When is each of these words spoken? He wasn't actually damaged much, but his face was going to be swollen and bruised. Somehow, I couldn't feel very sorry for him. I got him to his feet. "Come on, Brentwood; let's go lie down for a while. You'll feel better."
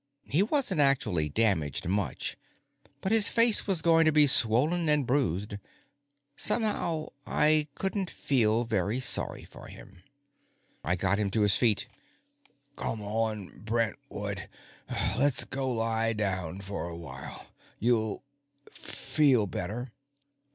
He 0.25 0.41
wasn't 0.41 0.81
actually 0.81 1.29
damaged 1.29 1.87
much, 1.87 2.35
but 3.01 3.11
his 3.11 3.29
face 3.29 3.67
was 3.67 3.83
going 3.83 4.05
to 4.05 4.11
be 4.11 4.25
swollen 4.25 4.89
and 4.89 5.05
bruised. 5.05 5.57
Somehow, 6.35 7.09
I 7.27 7.67
couldn't 7.75 8.09
feel 8.09 8.63
very 8.63 8.99
sorry 8.99 9.43
for 9.43 9.67
him. 9.67 10.01
I 10.83 10.95
got 10.95 11.19
him 11.19 11.29
to 11.29 11.41
his 11.41 11.55
feet. 11.55 11.87
"Come 12.77 12.99
on, 13.03 13.59
Brentwood; 13.63 14.49
let's 15.19 15.43
go 15.43 15.71
lie 15.71 16.13
down 16.13 16.61
for 16.61 16.87
a 16.89 16.97
while. 16.97 17.45
You'll 17.79 18.23
feel 18.71 19.45
better." 19.45 19.91